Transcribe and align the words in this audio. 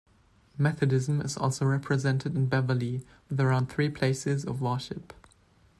Methodism 0.57 1.21
is 1.21 1.37
also 1.37 1.63
represented 1.63 2.35
in 2.35 2.47
Beverley 2.47 3.05
with 3.29 3.39
around 3.39 3.67
three 3.69 3.87
places 3.87 4.43
of 4.43 4.59
worship. 4.59 5.13